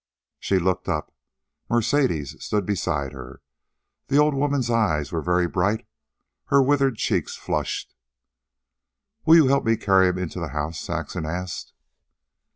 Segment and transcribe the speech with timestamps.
[0.39, 1.13] She looked up.
[1.69, 3.43] Mercedes stood beside her.
[4.07, 5.85] The old woman's eyes were very bright,
[6.45, 7.93] her withered cheeks flushed.
[9.27, 11.73] "Will you help me carry him into the house?" Saxon asked.